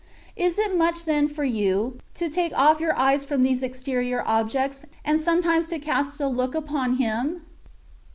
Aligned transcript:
Is 0.35 0.57
it 0.57 0.75
much 0.75 1.05
then 1.05 1.27
for 1.27 1.43
you, 1.43 1.99
to 2.15 2.27
take 2.27 2.51
off 2.57 2.79
your 2.79 2.97
eyes 2.97 3.23
from 3.23 3.43
these 3.43 3.61
exterior 3.61 4.23
objects, 4.25 4.83
and 5.05 5.19
sometimes 5.19 5.67
to 5.67 5.77
cast 5.77 6.19
a 6.19 6.25
look 6.27 6.55
upon 6.55 6.95
Him 6.95 7.43